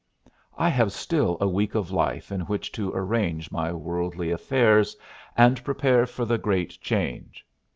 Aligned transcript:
"I 0.57 0.69
have 0.69 0.91
still 0.91 1.37
a 1.39 1.47
week 1.47 1.75
of 1.75 1.91
life 1.91 2.31
in 2.31 2.39
which 2.47 2.71
to 2.71 2.91
arrange 2.91 3.51
my 3.51 3.71
worldly 3.71 4.31
affairs 4.31 4.97
and 5.37 5.63
prepare 5.63 6.07
for 6.07 6.25
the 6.25 6.39
great 6.39 6.71
change. 6.81 7.45